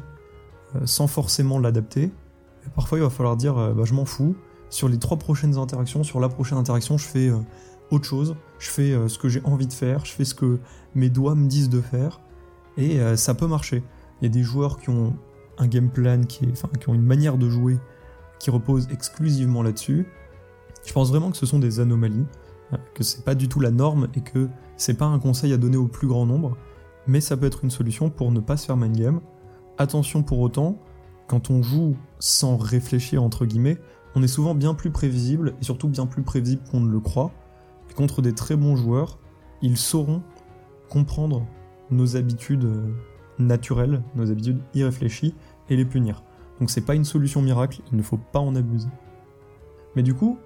euh, 0.76 0.86
sans 0.86 1.08
forcément 1.08 1.60
l'adapter. 1.60 2.12
Parfois, 2.76 3.00
il 3.00 3.02
va 3.02 3.10
falloir 3.10 3.38
dire, 3.38 3.56
bah, 3.56 3.84
je 3.86 3.94
m'en 3.94 4.06
fous. 4.06 4.36
Sur 4.70 4.88
les 4.88 5.00
trois 5.00 5.18
prochaines 5.18 5.58
interactions, 5.58 6.04
sur 6.04 6.20
la 6.20 6.30
prochaine 6.30 6.58
interaction, 6.58 6.98
je 6.98 7.06
fais 7.06 7.32
autre 7.92 8.06
chose, 8.06 8.36
je 8.58 8.70
fais 8.70 8.94
euh, 8.94 9.08
ce 9.08 9.20
que 9.20 9.30
j'ai 9.30 9.42
envie 9.44 9.68
de 9.68 9.74
faire, 9.74 10.06
je 10.06 10.14
fais 10.14 10.26
ce 10.26 10.34
que 10.34 10.60
mes 10.96 11.10
doigts 11.10 11.36
me 11.36 11.48
disent 11.48 11.70
de 11.70 11.82
faire, 11.82 12.22
et 12.78 13.00
euh, 13.00 13.16
ça 13.16 13.34
peut 13.34 13.48
marcher. 13.48 13.84
Il 14.22 14.26
y 14.26 14.28
a 14.28 14.30
des 14.30 14.44
joueurs 14.44 14.80
qui 14.80 14.90
ont 14.90 15.14
un 15.58 15.68
game 15.68 15.90
plan, 15.90 16.24
qui, 16.24 16.48
qui 16.80 16.90
ont 16.90 16.94
une 16.94 17.06
manière 17.06 17.38
de 17.38 17.50
jouer 17.50 17.78
qui 18.40 18.50
repose 18.50 18.88
exclusivement 18.92 19.62
là-dessus. 19.62 20.08
Je 20.84 20.94
pense 20.94 21.10
vraiment 21.10 21.30
que 21.30 21.38
ce 21.38 21.46
sont 21.46 21.60
des 21.60 21.80
anomalies, 21.80 22.26
euh, 22.74 22.78
que 22.96 23.04
c'est 23.04 23.24
pas 23.24 23.36
du 23.36 23.48
tout 23.48 23.60
la 23.60 23.70
norme 23.70 24.08
et 24.16 24.22
que 24.22 24.50
c'est 24.78 24.96
pas 24.96 25.06
un 25.06 25.20
conseil 25.20 25.54
à 25.54 25.58
donner 25.58 25.78
au 25.78 25.88
plus 25.88 26.08
grand 26.08 26.26
nombre, 26.26 26.58
mais 27.06 27.22
ça 27.22 27.38
peut 27.38 27.46
être 27.46 27.64
une 27.64 27.70
solution 27.70 28.10
pour 28.10 28.32
ne 28.32 28.40
pas 28.40 28.58
se 28.58 28.66
faire 28.66 28.78
main 28.78 28.90
game. 28.90 29.22
Attention 29.78 30.24
pour 30.24 30.40
autant, 30.40 30.80
quand 31.28 31.52
on 31.52 31.62
joue 31.62 31.96
sans 32.20 32.58
réfléchir 32.58 33.22
entre 33.22 33.46
guillemets, 33.46 33.78
on 34.16 34.24
est 34.24 34.28
souvent 34.28 34.56
bien 34.56 34.74
plus 34.74 34.90
prévisible 34.90 35.54
et 35.62 35.64
surtout 35.64 35.88
bien 35.88 36.08
plus 36.08 36.24
prévisible 36.24 36.64
qu'on 36.70 36.82
ne 36.82 36.92
le 36.92 37.00
croit 37.00 37.32
contre 37.94 38.22
des 38.22 38.34
très 38.34 38.56
bons 38.56 38.76
joueurs, 38.76 39.20
ils 39.62 39.78
sauront 39.78 40.22
comprendre 40.90 41.46
nos 41.90 42.16
habitudes 42.16 42.66
euh, 42.66 42.94
naturelles, 43.48 44.02
nos 44.16 44.32
habitudes 44.32 44.60
irréfléchies 44.74 45.36
et 45.70 45.76
les 45.76 45.86
punir. 45.86 46.24
Donc 46.60 46.70
c'est 46.70 46.82
pas 46.82 46.96
une 46.96 47.06
solution 47.06 47.42
miracle, 47.42 47.82
il 47.92 47.98
ne 47.98 48.04
faut 48.04 48.18
pas 48.18 48.40
en 48.40 48.56
abuser. 48.56 48.90
Mais 49.96 50.04
du 50.04 50.14
coup, 50.14 50.38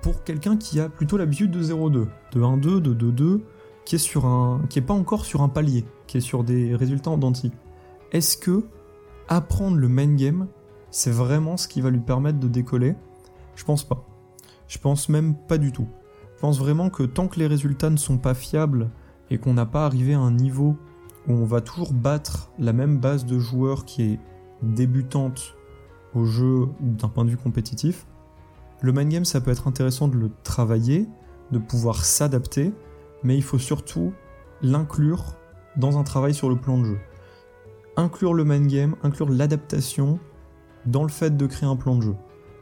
pour 0.00 0.24
quelqu'un 0.24 0.56
qui 0.56 0.80
a 0.80 0.88
plutôt 0.88 1.16
l'habitude 1.16 1.50
de 1.50 1.62
0-2, 1.62 2.06
de 2.32 2.40
1-2, 2.40 2.80
de 2.80 3.10
2-2, 3.10 3.40
qui 3.84 3.96
est 3.96 3.98
sur 3.98 4.26
un, 4.26 4.62
qui 4.68 4.78
est 4.78 4.82
pas 4.82 4.94
encore 4.94 5.24
sur 5.24 5.42
un 5.42 5.48
palier, 5.48 5.84
qui 6.06 6.18
est 6.18 6.20
sur 6.20 6.44
des 6.44 6.74
résultats 6.74 7.10
en 7.10 7.18
denti, 7.18 7.52
est-ce 8.12 8.36
que 8.36 8.64
apprendre 9.28 9.76
le 9.76 9.88
main 9.88 10.14
game, 10.14 10.46
c'est 10.90 11.10
vraiment 11.10 11.56
ce 11.56 11.68
qui 11.68 11.80
va 11.80 11.90
lui 11.90 12.00
permettre 12.00 12.38
de 12.38 12.48
décoller? 12.48 12.94
Je 13.56 13.64
pense 13.64 13.84
pas. 13.84 14.04
Je 14.68 14.78
pense 14.78 15.08
même 15.08 15.34
pas 15.34 15.58
du 15.58 15.72
tout. 15.72 15.88
Je 16.36 16.40
pense 16.40 16.58
vraiment 16.58 16.90
que 16.90 17.02
tant 17.04 17.28
que 17.28 17.38
les 17.38 17.46
résultats 17.46 17.90
ne 17.90 17.96
sont 17.96 18.18
pas 18.18 18.34
fiables 18.34 18.90
et 19.30 19.38
qu'on 19.38 19.54
n'a 19.54 19.66
pas 19.66 19.86
arrivé 19.86 20.14
à 20.14 20.20
un 20.20 20.32
niveau 20.32 20.76
où 21.28 21.32
on 21.32 21.44
va 21.44 21.60
toujours 21.60 21.92
battre 21.92 22.50
la 22.58 22.72
même 22.72 22.98
base 22.98 23.26
de 23.26 23.38
joueurs 23.38 23.84
qui 23.84 24.02
est 24.02 24.20
débutante 24.62 25.54
au 26.14 26.24
jeu 26.24 26.68
d'un 26.80 27.08
point 27.08 27.24
de 27.24 27.30
vue 27.30 27.36
compétitif, 27.36 28.06
le 28.80 28.92
mind 28.92 29.10
game 29.10 29.24
ça 29.24 29.40
peut 29.40 29.50
être 29.50 29.68
intéressant 29.68 30.08
de 30.08 30.16
le 30.16 30.30
travailler, 30.42 31.08
de 31.52 31.58
pouvoir 31.58 32.04
s'adapter, 32.04 32.72
mais 33.22 33.36
il 33.36 33.42
faut 33.42 33.58
surtout 33.58 34.12
l'inclure 34.60 35.36
dans 35.76 35.98
un 35.98 36.04
travail 36.04 36.34
sur 36.34 36.48
le 36.48 36.56
plan 36.56 36.78
de 36.78 36.84
jeu. 36.84 36.98
Inclure 37.96 38.34
le 38.34 38.44
mind 38.44 38.66
game, 38.66 38.96
inclure 39.02 39.28
l'adaptation 39.28 40.18
dans 40.86 41.02
le 41.02 41.10
fait 41.10 41.36
de 41.36 41.46
créer 41.46 41.68
un 41.68 41.76
plan 41.76 41.96
de 41.96 42.02
jeu. 42.02 42.16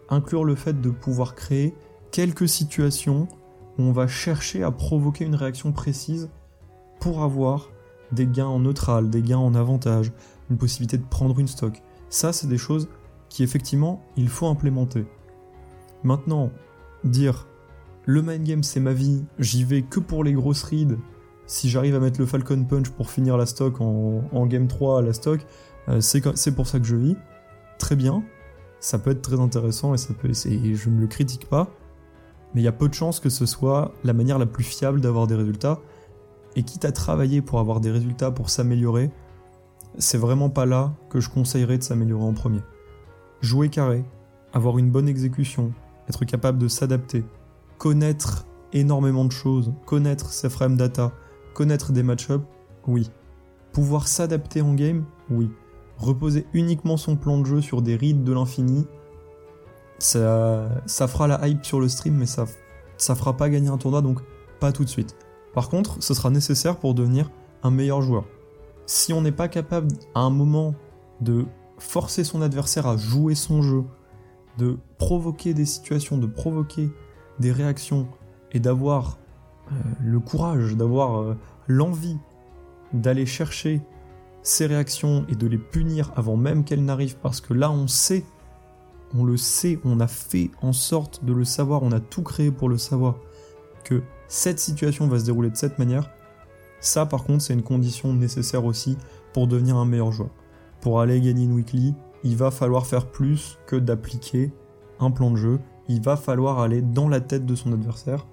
Inclure 0.09 0.45
le 0.45 0.55
fait 0.55 0.81
de 0.81 0.91
pouvoir 0.91 1.35
créer 1.35 1.75
quelques 2.11 2.49
situations 2.49 3.29
où 3.79 3.83
on 3.83 3.93
va 3.93 4.07
chercher 4.07 4.63
à 4.63 4.71
provoquer 4.71 5.25
une 5.25 5.37
réaction 5.37 5.73
précise 5.73 6.31
pour 6.99 7.23
avoir 7.23 7.71
des 8.13 8.27
gains 8.27 8.47
en 8.47 8.61
neutral, 8.61 9.11
des 9.11 9.23
gains 9.23 9.39
en 9.39 9.55
avantage, 9.55 10.13
une 10.51 10.59
possibilité 10.59 10.99
de 10.99 11.05
prendre 11.05 11.39
une 11.39 11.49
stock. 11.49 11.83
Ça, 12.09 12.33
c'est 12.33 12.49
des 12.49 12.59
choses 12.59 12.89
qui 13.29 13.43
effectivement 13.43 14.03
il 14.17 14.29
faut 14.29 14.47
implémenter. 14.47 15.07
Maintenant, 16.03 16.51
dire 17.05 17.47
le 18.07 18.23
mind 18.23 18.45
game 18.45 18.63
c'est 18.63 18.81
ma 18.81 18.93
vie, 18.93 19.25
j'y 19.39 19.65
vais 19.65 19.83
que 19.83 20.01
pour 20.01 20.25
les 20.25 20.33
grosses 20.33 20.65
rides, 20.65 20.99
si 21.47 21.69
j'arrive 21.69 21.95
à 21.95 22.01
mettre 22.01 22.21
le 22.21 22.27
Falcon 22.27 22.65
Punch 22.65 22.91
pour 22.91 23.11
finir 23.11 23.37
la 23.37 23.47
stock 23.47 23.81
en, 23.81 24.47
game 24.47 24.69
3 24.69 25.01
à 25.01 25.03
la 25.03 25.13
stock, 25.13 25.41
euh, 25.89 26.01
c'est 26.01 26.55
pour 26.55 26.67
ça 26.67 26.79
que 26.79 26.87
je 26.87 26.97
vis. 26.97 27.17
Très 27.79 27.97
bien, 27.97 28.23
ça 28.79 28.99
peut 28.99 29.11
être 29.11 29.23
très 29.23 29.41
intéressant 29.41 29.95
et, 29.95 29.99
ça 29.99 30.15
peut, 30.15 30.29
et 30.29 30.75
je 30.75 30.91
ne 30.91 31.01
le 31.01 31.07
critique 31.07 31.49
pas, 31.49 31.69
mais 32.55 32.61
il 32.61 32.65
y 32.65 32.69
a 32.69 32.73
peu 32.73 32.89
de 32.89 32.95
chances 32.95 33.21
que 33.21 33.31
ce 33.31 33.47
soit 33.47 33.93
la 34.05 34.13
manière 34.13 34.39
la 34.39 34.47
plus 34.47 34.65
fiable 34.65 35.01
d'avoir 35.01 35.27
des 35.27 35.35
résultats. 35.35 35.81
Et 36.57 36.63
quitte 36.63 36.85
à 36.85 36.93
travailler 36.93 37.43
pour 37.43 37.61
avoir 37.61 37.81
des 37.81 37.91
résultats, 37.91 38.31
pour 38.31 38.51
s'améliorer, 38.51 39.11
c'est 39.99 40.19
vraiment 40.19 40.51
pas 40.51 40.67
là 40.67 40.93
que 41.09 41.21
je 41.21 41.31
conseillerais 41.31 41.79
de 41.79 41.83
s'améliorer 41.83 42.25
en 42.25 42.33
premier. 42.33 42.61
Jouer 43.41 43.69
carré, 43.69 44.05
avoir 44.53 44.79
une 44.79 44.91
bonne 44.91 45.09
exécution, 45.09 45.73
être 46.09 46.25
capable 46.25 46.59
de 46.59 46.69
s'adapter, 46.69 47.25
connaître 47.79 48.47
énormément 48.73 49.25
de 49.25 49.33
choses, 49.33 49.73
connaître 49.87 50.31
ses 50.33 50.51
frame 50.51 50.77
data, 50.77 51.13
connaître 51.55 51.93
des 51.93 52.03
match-ups, 52.03 52.45
oui. 52.87 53.11
Pouvoir 53.73 54.09
s'adapter 54.09 54.63
en 54.63 54.75
game, 54.75 55.05
oui. 55.31 55.51
Reposer 55.97 56.47
uniquement 56.53 56.97
son 56.97 57.17
plan 57.17 57.39
de 57.39 57.47
jeu 57.47 57.61
sur 57.61 57.83
des 57.83 57.97
reads 57.97 58.25
de 58.25 58.33
l'infini, 58.33 58.87
ça, 59.99 60.69
ça 60.87 61.07
fera 61.07 61.29
la 61.29 61.47
hype 61.47 61.65
sur 61.65 61.79
le 61.79 61.89
stream, 61.89 62.17
mais 62.17 62.27
ça, 62.27 62.47
ça 62.97 63.15
fera 63.15 63.37
pas 63.37 63.51
gagner 63.51 63.69
un 63.69 63.77
tournoi, 63.77 64.03
donc 64.03 64.21
pas 64.59 64.73
tout 64.73 64.85
de 64.85 64.89
suite. 64.89 65.17
Par 65.55 65.69
contre, 65.69 66.03
ce 66.03 66.15
sera 66.15 66.31
nécessaire 66.31 66.77
pour 66.77 66.95
devenir 66.95 67.31
un 67.63 67.71
meilleur 67.71 68.03
joueur. 68.03 68.25
Si 68.87 69.13
on 69.13 69.23
n'est 69.23 69.33
pas 69.33 69.49
capable 69.49 69.89
à 70.15 70.21
un 70.21 70.31
moment 70.31 70.75
de 71.21 71.47
forcer 71.79 72.25
son 72.25 72.43
adversaire 72.43 72.87
à 72.87 72.97
jouer 72.97 73.35
son 73.35 73.63
jeu, 73.63 73.85
de 74.59 74.79
provoquer 74.99 75.55
des 75.55 75.65
situations, 75.65 76.19
de 76.19 76.27
provoquer 76.27 76.91
des 77.39 77.53
réactions 77.53 78.09
et 78.53 78.61
d'avoir 78.61 79.19
euh, 79.71 79.75
le 80.03 80.21
courage, 80.21 80.77
d'avoir 80.77 81.21
euh, 81.21 81.37
l'envie 81.67 82.19
d'aller 82.93 83.27
chercher 83.27 83.81
ces 84.43 84.67
réactions 84.67 85.25
et 85.29 85.35
de 85.35 85.47
les 85.47 85.59
punir 85.59 86.13
avant 86.17 86.37
même 86.37 86.65
qu'elles 86.65 86.85
n'arrivent 86.85 87.17
parce 87.19 87.41
que 87.41 87.55
là 87.55 87.71
on 87.71 87.87
sait, 87.87 88.25
on 89.15 89.25
le 89.25 89.37
sait, 89.37 89.79
on 89.85 90.01
a 90.01 90.07
fait 90.07 90.51
en 90.63 90.73
sorte 90.73 91.25
de 91.25 91.33
le 91.33 91.45
savoir, 91.45 91.83
on 91.83 91.93
a 91.93 92.01
tout 92.01 92.23
créé 92.23 92.51
pour 92.51 92.69
le 92.69 92.79
savoir 92.79 93.17
que 93.85 94.03
cette 94.31 94.61
situation 94.61 95.09
va 95.09 95.19
se 95.19 95.25
dérouler 95.25 95.51
de 95.51 95.57
cette 95.57 95.81
manière, 95.81 96.09
ça 96.81 97.05
par 97.05 97.25
contre 97.25 97.43
c'est 97.43 97.53
une 97.53 97.65
condition 97.65 98.15
nécessaire 98.15 98.65
aussi 98.65 98.97
pour 99.33 99.49
devenir 99.49 99.77
un 99.77 99.85
meilleur 99.85 100.13
joueur. 100.13 100.31
Pour 100.81 101.01
aller 101.01 101.21
gagner 101.21 101.43
une 101.43 101.53
weekly, 101.53 101.95
il 102.23 102.37
va 102.37 102.53
falloir 102.53 102.87
faire 102.87 103.11
plus 103.11 103.59
que 103.67 103.75
d'appliquer 103.75 104.53
un 105.01 105.11
plan 105.11 105.33
de 105.33 105.37
jeu, 105.37 105.59
il 105.89 106.01
va 106.01 106.17
falloir 106.17 106.61
aller 106.61 106.81
dans 106.81 107.09
la 107.09 107.21
tête 107.21 107.45
de 107.45 107.57
son 107.57 107.73
adversaire. 107.73 108.25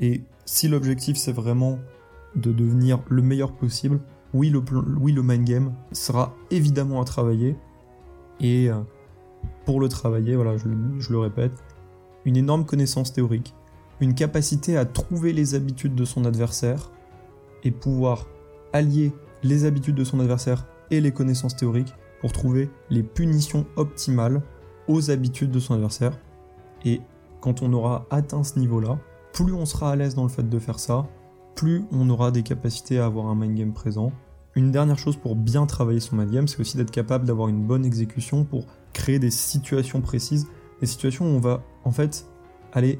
Et 0.00 0.22
si 0.46 0.68
l'objectif 0.68 1.18
c'est 1.18 1.32
vraiment 1.32 1.78
de 2.34 2.50
devenir 2.50 3.00
le 3.10 3.20
meilleur 3.20 3.52
possible, 3.52 4.00
oui 4.32 4.48
le, 4.48 4.62
le 4.70 5.22
mind 5.22 5.44
game 5.44 5.74
sera 5.92 6.34
évidemment 6.50 7.02
à 7.02 7.04
travailler. 7.04 7.58
Et 8.40 8.70
euh, 8.70 8.80
pour 9.66 9.80
le 9.80 9.88
travailler, 9.90 10.34
voilà, 10.34 10.56
je 10.56 11.12
le 11.12 11.18
répète, 11.18 11.52
une 12.24 12.38
énorme 12.38 12.64
connaissance 12.64 13.12
théorique, 13.12 13.54
une 14.02 14.14
capacité 14.14 14.76
à 14.76 14.84
trouver 14.84 15.32
les 15.32 15.54
habitudes 15.54 15.94
de 15.94 16.04
son 16.04 16.24
adversaire 16.24 16.90
et 17.62 17.70
pouvoir 17.70 18.26
allier 18.72 19.12
les 19.44 19.64
habitudes 19.64 19.94
de 19.94 20.02
son 20.02 20.18
adversaire 20.18 20.66
et 20.90 21.00
les 21.00 21.12
connaissances 21.12 21.54
théoriques 21.54 21.94
pour 22.20 22.32
trouver 22.32 22.68
les 22.90 23.04
punitions 23.04 23.64
optimales 23.76 24.42
aux 24.88 25.12
habitudes 25.12 25.52
de 25.52 25.60
son 25.60 25.74
adversaire. 25.74 26.18
Et 26.84 27.00
quand 27.40 27.62
on 27.62 27.72
aura 27.72 28.06
atteint 28.10 28.42
ce 28.42 28.58
niveau-là, 28.58 28.98
plus 29.32 29.52
on 29.52 29.66
sera 29.66 29.92
à 29.92 29.96
l'aise 29.96 30.16
dans 30.16 30.24
le 30.24 30.28
fait 30.28 30.48
de 30.48 30.58
faire 30.58 30.80
ça, 30.80 31.06
plus 31.54 31.84
on 31.92 32.10
aura 32.10 32.32
des 32.32 32.42
capacités 32.42 32.98
à 32.98 33.06
avoir 33.06 33.26
un 33.26 33.36
mind 33.36 33.54
game 33.54 33.72
présent. 33.72 34.10
Une 34.56 34.72
dernière 34.72 34.98
chose 34.98 35.16
pour 35.16 35.36
bien 35.36 35.64
travailler 35.66 36.00
son 36.00 36.16
mind 36.16 36.32
game, 36.32 36.48
c'est 36.48 36.58
aussi 36.58 36.76
d'être 36.76 36.90
capable 36.90 37.24
d'avoir 37.24 37.46
une 37.46 37.62
bonne 37.62 37.84
exécution 37.84 38.42
pour 38.42 38.66
créer 38.92 39.20
des 39.20 39.30
situations 39.30 40.00
précises, 40.00 40.48
des 40.80 40.88
situations 40.88 41.24
où 41.24 41.36
on 41.36 41.40
va 41.40 41.62
en 41.84 41.92
fait 41.92 42.26
aller 42.72 42.98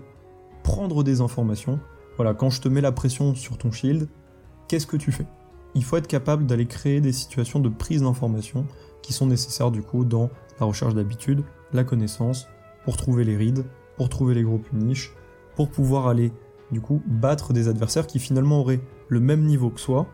prendre 0.62 1.02
des 1.02 1.20
informations. 1.20 1.80
Voilà, 2.16 2.34
quand 2.34 2.50
je 2.50 2.60
te 2.60 2.68
mets 2.68 2.80
la 2.80 2.92
pression 2.92 3.34
sur 3.34 3.58
ton 3.58 3.70
shield, 3.70 4.08
qu'est-ce 4.68 4.86
que 4.86 4.96
tu 4.96 5.12
fais? 5.12 5.26
Il 5.74 5.84
faut 5.84 5.96
être 5.96 6.06
capable 6.06 6.46
d'aller 6.46 6.66
créer 6.66 7.00
des 7.00 7.12
situations 7.12 7.60
de 7.60 7.68
prise 7.68 8.02
d'informations 8.02 8.66
qui 9.00 9.12
sont 9.12 9.26
nécessaires 9.26 9.70
du 9.70 9.82
coup 9.82 10.04
dans 10.04 10.30
la 10.60 10.66
recherche 10.66 10.94
d'habitude, 10.94 11.42
la 11.72 11.84
connaissance, 11.84 12.46
pour 12.84 12.96
trouver 12.96 13.24
les 13.24 13.36
rides, 13.36 13.64
pour 13.96 14.08
trouver 14.08 14.34
les 14.34 14.42
gros 14.42 14.58
punish, 14.58 15.12
pour 15.56 15.70
pouvoir 15.70 16.06
aller 16.06 16.32
du 16.70 16.80
coup 16.80 17.02
battre 17.06 17.52
des 17.52 17.68
adversaires 17.68 18.06
qui 18.06 18.18
finalement 18.18 18.60
auraient 18.60 18.80
le 19.08 19.20
même 19.20 19.44
niveau 19.44 19.70
que 19.70 19.80
soi. 19.80 20.06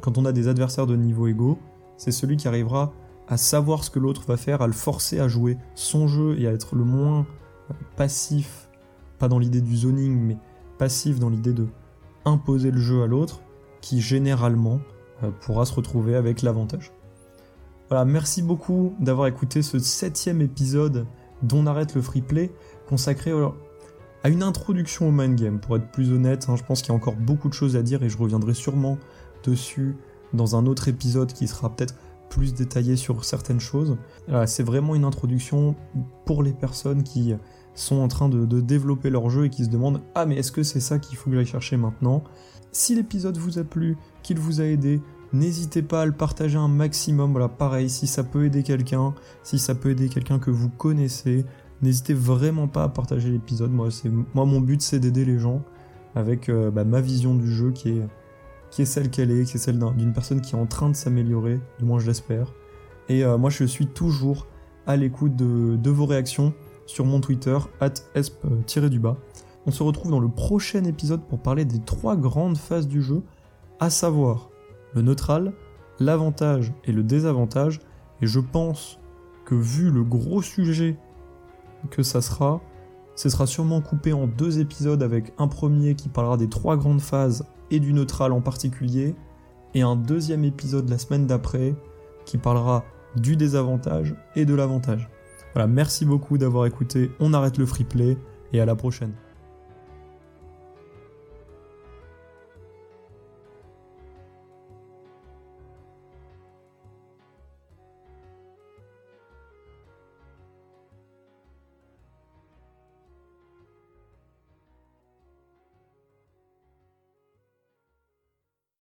Quand 0.00 0.18
on 0.18 0.24
a 0.24 0.32
des 0.32 0.48
adversaires 0.48 0.86
de 0.86 0.96
niveau 0.96 1.26
égaux, 1.26 1.58
c'est 1.96 2.12
celui 2.12 2.36
qui 2.36 2.48
arrivera 2.48 2.92
à 3.26 3.36
savoir 3.36 3.84
ce 3.84 3.90
que 3.90 3.98
l'autre 3.98 4.24
va 4.26 4.36
faire, 4.36 4.62
à 4.62 4.66
le 4.66 4.72
forcer 4.72 5.20
à 5.20 5.28
jouer 5.28 5.58
son 5.74 6.06
jeu 6.06 6.38
et 6.38 6.46
à 6.46 6.52
être 6.52 6.76
le 6.76 6.84
moins 6.84 7.26
passif, 7.96 8.67
pas 9.18 9.28
dans 9.28 9.38
l'idée 9.38 9.60
du 9.60 9.76
zoning, 9.76 10.18
mais 10.18 10.36
passif 10.78 11.18
dans 11.18 11.28
l'idée 11.28 11.52
de 11.52 11.66
imposer 12.24 12.70
le 12.70 12.80
jeu 12.80 13.02
à 13.02 13.06
l'autre, 13.06 13.40
qui 13.80 14.00
généralement 14.00 14.80
euh, 15.22 15.30
pourra 15.40 15.64
se 15.64 15.74
retrouver 15.74 16.14
avec 16.14 16.42
l'avantage. 16.42 16.92
Voilà, 17.88 18.04
merci 18.04 18.42
beaucoup 18.42 18.94
d'avoir 19.00 19.28
écouté 19.28 19.62
ce 19.62 19.78
septième 19.78 20.40
épisode 20.40 21.06
d'On 21.42 21.66
arrête 21.66 21.94
le 21.94 22.02
free 22.02 22.20
play, 22.20 22.52
consacré 22.88 23.32
à 24.24 24.28
une 24.28 24.42
introduction 24.42 25.08
au 25.08 25.12
mind 25.12 25.40
game. 25.40 25.58
Pour 25.60 25.76
être 25.76 25.90
plus 25.90 26.12
honnête, 26.12 26.46
hein, 26.48 26.56
je 26.56 26.64
pense 26.64 26.82
qu'il 26.82 26.90
y 26.90 26.92
a 26.92 26.96
encore 26.96 27.16
beaucoup 27.16 27.48
de 27.48 27.54
choses 27.54 27.76
à 27.76 27.82
dire 27.82 28.02
et 28.02 28.08
je 28.08 28.18
reviendrai 28.18 28.54
sûrement 28.54 28.98
dessus 29.44 29.96
dans 30.34 30.56
un 30.56 30.66
autre 30.66 30.88
épisode 30.88 31.32
qui 31.32 31.46
sera 31.46 31.74
peut-être 31.74 31.94
plus 32.28 32.52
détaillé 32.52 32.96
sur 32.96 33.24
certaines 33.24 33.60
choses. 33.60 33.96
c'est 34.44 34.62
vraiment 34.62 34.94
une 34.94 35.04
introduction 35.04 35.74
pour 36.26 36.42
les 36.42 36.52
personnes 36.52 37.02
qui 37.02 37.34
sont 37.74 37.96
en 37.96 38.08
train 38.08 38.28
de, 38.28 38.60
développer 38.60 39.10
leur 39.10 39.30
jeu 39.30 39.46
et 39.46 39.50
qui 39.50 39.64
se 39.64 39.70
demandent 39.70 40.00
Ah, 40.14 40.26
mais 40.26 40.36
est-ce 40.36 40.52
que 40.52 40.62
c'est 40.62 40.80
ça 40.80 40.98
qu'il 40.98 41.16
faut 41.16 41.30
que 41.30 41.36
j'aille 41.36 41.46
chercher 41.46 41.76
maintenant? 41.76 42.24
Si 42.72 42.94
l'épisode 42.94 43.36
vous 43.38 43.58
a 43.58 43.64
plu, 43.64 43.96
qu'il 44.22 44.38
vous 44.38 44.60
a 44.60 44.64
aidé, 44.64 45.00
N'hésitez 45.34 45.82
pas 45.82 46.02
à 46.02 46.06
le 46.06 46.12
partager 46.12 46.56
un 46.56 46.68
maximum. 46.68 47.32
Voilà, 47.32 47.48
pareil, 47.48 47.90
si 47.90 48.06
ça 48.06 48.24
peut 48.24 48.46
aider 48.46 48.62
quelqu'un, 48.62 49.14
si 49.42 49.58
ça 49.58 49.74
peut 49.74 49.90
aider 49.90 50.08
quelqu'un 50.08 50.38
que 50.38 50.50
vous 50.50 50.70
connaissez, 50.70 51.44
n'hésitez 51.82 52.14
vraiment 52.14 52.66
pas 52.66 52.84
à 52.84 52.88
partager 52.88 53.30
l'épisode. 53.30 53.70
Moi, 53.70 53.88
moi 54.34 54.46
mon 54.46 54.60
but, 54.60 54.80
c'est 54.80 54.98
d'aider 54.98 55.26
les 55.26 55.38
gens 55.38 55.62
avec 56.14 56.48
euh, 56.48 56.70
bah, 56.70 56.84
ma 56.84 57.02
vision 57.02 57.34
du 57.34 57.52
jeu 57.52 57.72
qui 57.72 58.00
est 58.78 58.84
celle 58.86 59.10
qu'elle 59.10 59.30
est, 59.30 59.44
qui 59.44 59.56
est 59.56 59.60
celle 59.60 59.78
d'une 59.78 60.14
personne 60.14 60.40
qui 60.40 60.54
est 60.54 60.58
en 60.58 60.66
train 60.66 60.88
de 60.88 60.96
s'améliorer, 60.96 61.60
du 61.78 61.84
moins 61.84 61.98
je 61.98 62.06
l'espère. 62.06 62.54
Et 63.10 63.22
euh, 63.22 63.36
moi, 63.36 63.50
je 63.50 63.64
suis 63.64 63.86
toujours 63.86 64.46
à 64.86 64.96
l'écoute 64.96 65.36
de, 65.36 65.90
vos 65.90 66.06
réactions 66.06 66.54
sur 66.88 67.04
mon 67.04 67.20
Twitter, 67.20 67.56
esp-du-bas. 68.14 69.16
On 69.66 69.70
se 69.70 69.82
retrouve 69.82 70.10
dans 70.10 70.20
le 70.20 70.28
prochain 70.28 70.82
épisode 70.84 71.22
pour 71.28 71.38
parler 71.38 71.64
des 71.64 71.78
trois 71.80 72.16
grandes 72.16 72.56
phases 72.56 72.88
du 72.88 73.02
jeu, 73.02 73.22
à 73.78 73.90
savoir 73.90 74.48
le 74.94 75.02
neutral, 75.02 75.52
l'avantage 76.00 76.72
et 76.84 76.92
le 76.92 77.02
désavantage, 77.02 77.80
et 78.22 78.26
je 78.26 78.40
pense 78.40 78.98
que 79.44 79.54
vu 79.54 79.90
le 79.90 80.02
gros 80.02 80.42
sujet 80.42 80.96
que 81.90 82.02
ça 82.02 82.22
sera, 82.22 82.60
ce 83.14 83.28
sera 83.28 83.46
sûrement 83.46 83.82
coupé 83.82 84.12
en 84.12 84.26
deux 84.26 84.58
épisodes 84.58 85.02
avec 85.02 85.34
un 85.38 85.46
premier 85.46 85.94
qui 85.94 86.08
parlera 86.08 86.38
des 86.38 86.48
trois 86.48 86.76
grandes 86.76 87.02
phases 87.02 87.44
et 87.70 87.80
du 87.80 87.92
neutral 87.92 88.32
en 88.32 88.40
particulier, 88.40 89.14
et 89.74 89.82
un 89.82 89.96
deuxième 89.96 90.44
épisode 90.44 90.88
la 90.88 90.96
semaine 90.96 91.26
d'après 91.26 91.74
qui 92.24 92.38
parlera 92.38 92.84
du 93.16 93.36
désavantage 93.36 94.14
et 94.36 94.46
de 94.46 94.54
l'avantage. 94.54 95.10
Voilà, 95.54 95.66
merci 95.66 96.04
beaucoup 96.04 96.38
d'avoir 96.38 96.66
écouté, 96.66 97.10
on 97.20 97.32
arrête 97.34 97.58
le 97.58 97.66
free 97.66 97.84
play 97.84 98.16
et 98.52 98.60
à 98.60 98.66
la 98.66 98.76
prochaine. 98.76 99.12